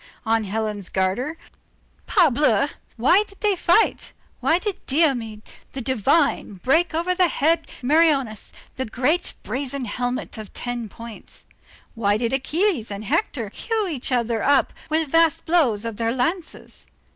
[0.25, 1.37] On Helen's garter,
[2.07, 2.69] parbleu!
[2.97, 5.43] Why did they fight, why did Diomed
[5.73, 11.45] the divine break over the head of Meriones that great brazen helmet of ten points?
[11.93, 16.87] why did Achilles and Hector hew each other up with vast blows of their lances?